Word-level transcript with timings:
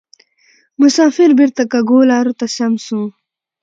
مسافر 0.81 1.29
بیرته 1.39 1.63
کږو 1.71 1.97
لارو 2.11 2.33
ته 2.39 2.45
سم 2.55 2.73
سو 2.85 2.99